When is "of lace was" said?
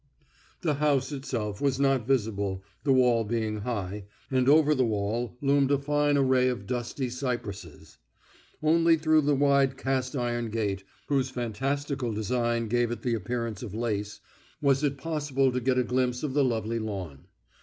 13.61-14.83